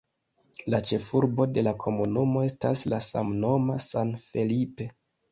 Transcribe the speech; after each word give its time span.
La 0.73 0.77
ĉefurbo 0.91 1.45
de 1.57 1.63
la 1.67 1.73
komunumo 1.83 2.41
estas 2.47 2.81
la 2.93 2.99
samnoma 3.09 3.75
San 3.89 4.15
Felipe. 4.23 4.89